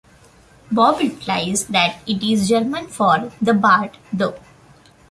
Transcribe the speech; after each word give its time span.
Bob 0.71 0.97
replies 0.99 1.65
that 1.67 1.99
it 2.09 2.23
is 2.23 2.49
German 2.49 2.87
for 2.87 3.31
"The 3.39 3.53
Bart, 3.53 3.99
The". 4.11 4.35